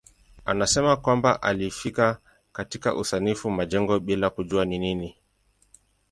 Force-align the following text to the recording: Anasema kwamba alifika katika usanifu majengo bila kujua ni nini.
Anasema 0.45 0.97
kwamba 0.97 1.41
alifika 1.41 2.17
katika 2.53 2.95
usanifu 2.95 3.51
majengo 3.51 3.99
bila 3.99 4.29
kujua 4.29 4.65
ni 4.65 4.79
nini. 4.79 5.15